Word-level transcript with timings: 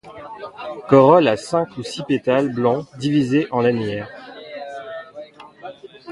Corolle 0.89 1.27
à 1.27 1.37
cinq 1.37 1.77
ou 1.77 1.83
six 1.83 2.01
pétales 2.01 2.51
blancs 2.51 2.87
divisés 2.97 3.45
en 3.51 3.61
lanières. 3.61 4.09